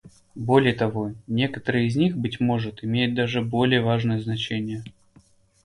Более 0.33 0.73
того, 0.73 1.13
некоторые 1.27 1.85
из 1.85 1.95
них, 1.95 2.17
быть 2.17 2.39
может, 2.39 2.83
имеют 2.83 3.13
даже 3.13 3.43
более 3.43 3.81
важное 3.81 4.19
значение. 4.19 4.83